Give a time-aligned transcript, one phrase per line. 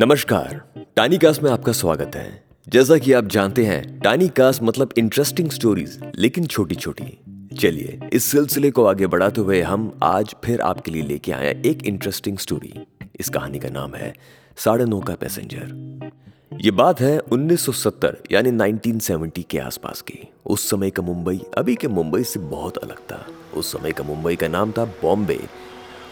[0.00, 0.62] नमस्कार
[0.96, 5.50] टानी कास्ट में आपका स्वागत है। जैसा कि आप जानते हैं टानी कास्ट मतलब इंटरेस्टिंग
[5.50, 7.18] स्टोरीज लेकिन छोटी छोटी
[7.60, 11.84] चलिए, इस सिलसिले को आगे बढ़ाते हुए हम आज फिर आपके लिए लेके आए एक
[11.84, 12.72] इंटरेस्टिंग स्टोरी
[13.20, 14.14] इस कहानी का नाम है,
[14.56, 20.90] साढ़े नौ का पैसेंजर। ये बात है 1970 यानी 1970 के आसपास की। उस समय
[20.90, 24.72] का मुंबई, अभी के मुंबई से बहुत अलग था। उस समय का मुंबई का नाम
[24.72, 25.40] था बॉम्बे।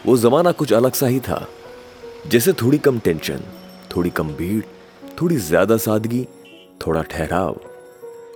[0.06, 1.48] वो जमाना कुछ अलग सा ही था।
[2.28, 3.40] जैसे थोड़ी कम टेंशन
[3.96, 4.62] थोड़ी कम भीड़
[5.20, 6.26] थोड़ी ज़्यादा सादगी,
[6.80, 7.60] थोड़ा ठहराव।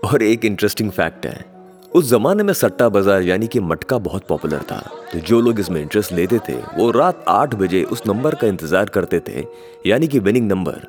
[0.04, 1.44] और एक इंटरेस्टिंग फैक्ट है,
[1.92, 4.78] उस जमाने में सट्टा बाज़ार यानी कि मटका बहुत पॉपुलर था।
[5.12, 8.88] तो जो लोग इसमें इंटरेस्ट लेते थे, वो रात आठ बजे उस नंबर का इंतज़ार
[8.88, 9.44] करते थे,
[9.86, 10.86] यानी कि विनिंग नंबर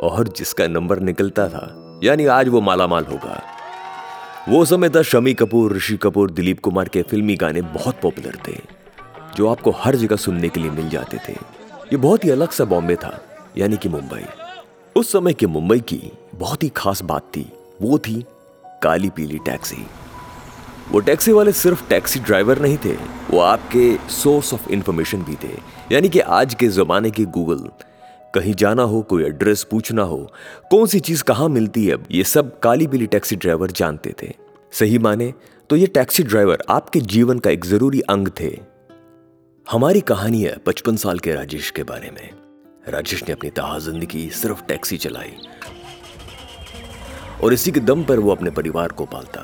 [0.00, 3.42] और जिसका नंबर निकलता था, यानी आज वो माला माल होगा।
[4.48, 8.56] वो समय था शमी कपूर, ऋषि कपूर, दिलीप कुमार के फिल्मी गाने बहुत पॉपुलर थे,
[9.36, 12.64] जो आपको हर जगह सुनने के लिए मिल जाते थे। ये बहुत ही अलग सा
[12.64, 13.18] बॉम्बे था।
[13.58, 14.24] यानी कि मुंबई।
[14.96, 16.00] उस समय की मुंबई की
[16.34, 17.46] बहुत ही खास बात थी,
[17.82, 18.24] वो थी
[18.82, 19.86] काली पीली टैक्सी।
[20.90, 22.92] वो टैक्सी वाले सिर्फ़ टैक्सी ड्राइवर नहीं थे,
[23.30, 25.52] वो आपके सोर्स ऑफ़ इंफॉर्मेशन भी थे।
[25.92, 27.68] यानी कि आज के जमाने के गूगल,
[28.34, 30.32] कहीं जाना हो, कोई एड्रेस पूछना हो,
[30.70, 34.32] कौन सी चीज़ कहाँ मिलती है, ये सब काली पीली टैक्सी ड्राइवर जानते थे।
[34.72, 35.32] सही माने
[35.70, 38.58] तो ये टैक्सी ड्राइवर आपके जीवन का एक ज़रूरी अंग थे।
[39.66, 42.43] हमारी कहानी है पचपन साल के राजेश के बारे में।
[42.88, 45.32] राजेश ने अपनी तहा ज़िंदगी सिर्फ़ टैक्सी चलाई।
[47.42, 49.40] और इसी के दम पर वो अपने परिवार को पालता।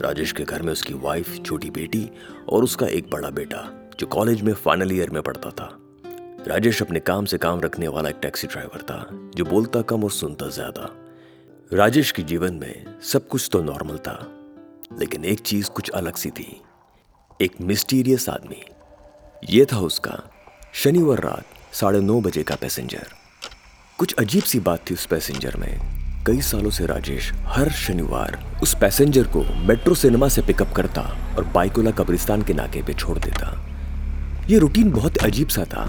[0.00, 2.08] राजेश के घर में उसकी वाइफ छोटी बेटी
[2.48, 3.62] और उसका एक बड़ा बेटा,
[4.00, 5.68] जो कॉलेज में फाइनल ईयर में पढ़ता था।
[6.48, 10.10] राजेश अपने काम से काम रखने वाला एक टैक्सी ड्राइवर था, जो बोलता कम और
[10.10, 10.88] सुनता ज़्यादा।
[11.72, 14.16] राजेश के जीवन में सब कुछ तो नॉर्मल था,
[14.98, 16.62] लेकिन एक चीज़ कुछ अलग सी थी।
[17.40, 18.62] एक मिस्टीरियस आदमी।
[19.50, 20.22] यह था उसका
[20.74, 23.06] शनिवार रात। साढ़े नौ बजे का पैसेंजर।
[23.98, 28.74] कुछ अजीब सी बात थी उस पैसेंजर में। कई सालों से राजेश हर शनिवार उस
[28.80, 31.02] पैसेंजर को मेट्रो सिनेमा से पिकअप करता
[31.36, 33.48] और बाइकोला कब्रिस्तान के नाके पे छोड़ देता।
[34.50, 35.84] यह रूटीन बहुत अजीब सा था।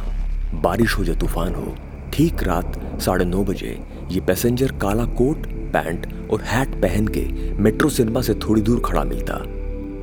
[0.54, 1.76] बारिश हो या तूफ़ान हो,
[2.14, 3.78] ठीक रात साढ़े नौ बजे
[4.12, 7.26] ये पैसेंजर काला कोट, पैंट और हैट पहन के
[7.62, 9.42] मेट्रो सिनेमा से थोड़ी दूर खड़ा मिलता।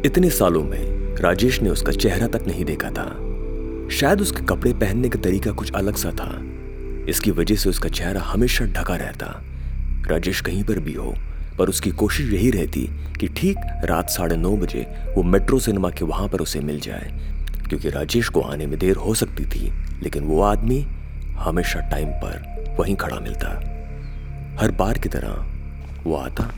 [0.06, 3.10] इतने सालों में राजेश ने उसका चेहरा तक नहीं देखा था।
[3.92, 6.30] शायद उसके कपड़े पहनने का तरीका कुछ अलग सा था।
[7.08, 9.26] इसकी वजह से उसका चेहरा हमेशा ढका रहता।
[10.06, 11.14] राजेश कहीं पर भी हो,
[11.58, 12.86] पर उसकी कोशिश यही रहती
[13.20, 14.86] कि ठीक रात साढ़े नौ बजे
[15.16, 17.10] वो मेट्रो सिनेमा के वहाँ पर उसे मिल जाए,
[17.69, 20.81] क्योंकि राजेश को आने में देर हो सकती थी, लेकिन वो आदमी
[21.38, 23.48] हमेशा टाइम पर वहीं खड़ा मिलता।
[24.60, 26.50] हर बार की तरह वो आता,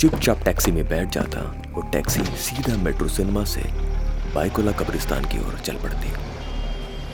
[0.00, 1.40] चुपचाप टैक्सी में बैठ जाता
[1.76, 3.62] और टैक्सी सीधा मेट्रो सिनेमा से
[4.34, 6.12] बाइकोला कब्रिस्तान की ओर चल पड़ती।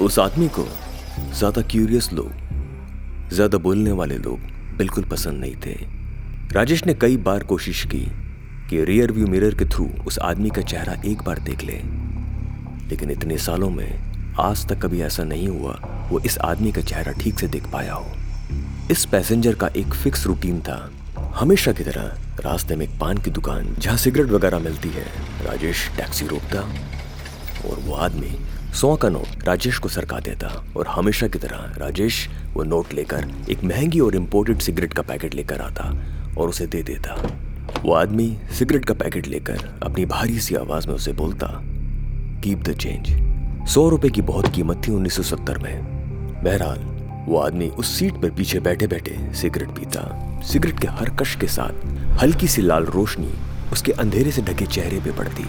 [0.00, 0.64] उस आदमी को
[1.38, 2.30] ज़्यादा क्यूरियस लोग,
[3.32, 4.40] ज़्यादा बोलने वाले लोग
[4.76, 5.74] बिल्कुल पसंद नहीं थे।
[6.52, 8.00] राजेश ने कई बार कोशिश की
[8.70, 11.74] कि रियर व्यू मिरर के थ्रू उस आदमी का चेहरा एक बार देख ले।
[12.90, 15.78] लेकिन इतने सालों में आज तक कभी ऐसा नहीं हुआ,
[16.10, 18.06] वो इस आदमी का चेहरा ठीक से देख पाया हो।
[18.90, 20.78] इस पैसेंजर का एक फिक्स रूटीन था।
[21.36, 25.04] हमेशा की तरह रास्ते में एक पान की दुकान जहाँ सिगरेट वगैरह मिलती है,
[25.46, 26.60] राजेश टैक्सी रोकता
[27.68, 28.36] और वो आदमी
[28.72, 33.26] सौ का नोट राजेश को सरका देता और हमेशा की तरह राजेश वो नोट लेकर
[33.50, 35.84] एक महँगी और इम्पोर्टेड सिगरेट का पैकेट लेकर आता
[36.38, 37.14] और उसे दे देता।
[37.82, 38.26] वो आदमी
[38.58, 41.46] सिगरेट का पैकेट लेकर अपनी भारी सी आवाज़ में उसे बोलता
[42.44, 46.78] कीप द चेंज सौ रुपए की बहुत कीमत थी 1970 में। बहरहाल,
[47.26, 51.46] वो आदमी उस सीट पर पीछे बैठे बैठे सिगरेट पीता। सिगरेट के हर कश के
[51.48, 53.32] साथ हल्की सी लाल रोशनी
[53.72, 55.44] उसके अंधेरे से ढके चेहरे पे पड़ती,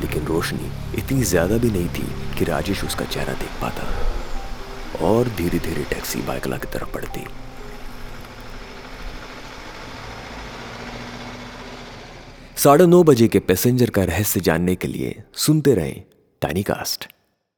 [0.00, 2.08] लेकिन रोशनी इतनी ज़्यादा भी नहीं थी
[2.40, 7.26] कि राजेश उसका चेहरा देख पाता और धीरे धीरे टैक्सी बाइकला की तरफ़ बढ़ती।
[12.56, 16.02] साढ़े नौ बजे के पैसेंजर का रहस्य जानने के लिए सुनते रहें
[16.42, 17.08] टाइनी कास्ट